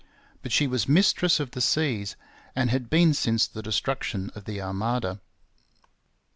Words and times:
But 0.41 0.51
she 0.51 0.65
was 0.65 0.89
mistress 0.89 1.39
of 1.39 1.51
the 1.51 1.61
seas, 1.61 2.15
and 2.55 2.71
had 2.71 2.89
been 2.89 3.13
since 3.13 3.45
the 3.45 3.61
destruction 3.61 4.31
of 4.33 4.45
the 4.45 4.59
Armada. 4.59 5.21